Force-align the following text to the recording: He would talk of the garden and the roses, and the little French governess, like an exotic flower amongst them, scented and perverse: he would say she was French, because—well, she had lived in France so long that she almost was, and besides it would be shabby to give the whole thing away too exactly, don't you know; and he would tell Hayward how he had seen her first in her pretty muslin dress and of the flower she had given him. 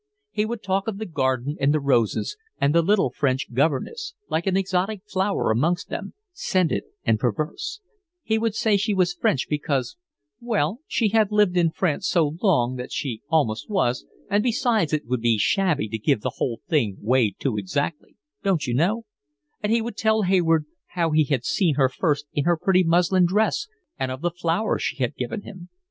He 0.31 0.45
would 0.47 0.63
talk 0.63 0.87
of 0.87 0.97
the 0.97 1.05
garden 1.05 1.57
and 1.59 1.71
the 1.71 1.79
roses, 1.79 2.35
and 2.59 2.73
the 2.73 2.81
little 2.81 3.11
French 3.11 3.53
governess, 3.53 4.15
like 4.31 4.47
an 4.47 4.57
exotic 4.57 5.03
flower 5.05 5.51
amongst 5.51 5.89
them, 5.89 6.15
scented 6.33 6.85
and 7.03 7.19
perverse: 7.19 7.81
he 8.23 8.39
would 8.39 8.55
say 8.55 8.77
she 8.77 8.95
was 8.95 9.13
French, 9.13 9.47
because—well, 9.47 10.79
she 10.87 11.09
had 11.09 11.31
lived 11.31 11.55
in 11.55 11.69
France 11.69 12.07
so 12.07 12.35
long 12.41 12.77
that 12.77 12.91
she 12.91 13.21
almost 13.29 13.69
was, 13.69 14.07
and 14.27 14.41
besides 14.41 14.91
it 14.91 15.05
would 15.05 15.21
be 15.21 15.37
shabby 15.37 15.87
to 15.89 15.99
give 15.99 16.21
the 16.21 16.33
whole 16.37 16.61
thing 16.67 16.97
away 16.99 17.35
too 17.37 17.57
exactly, 17.57 18.15
don't 18.41 18.65
you 18.65 18.73
know; 18.73 19.05
and 19.61 19.71
he 19.71 19.83
would 19.83 19.97
tell 19.97 20.23
Hayward 20.23 20.65
how 20.97 21.11
he 21.11 21.25
had 21.25 21.45
seen 21.45 21.75
her 21.75 21.87
first 21.89 22.25
in 22.33 22.45
her 22.45 22.57
pretty 22.57 22.83
muslin 22.83 23.27
dress 23.27 23.67
and 23.99 24.11
of 24.11 24.21
the 24.21 24.31
flower 24.31 24.79
she 24.79 24.95
had 24.95 25.13
given 25.15 25.43
him. 25.43 25.69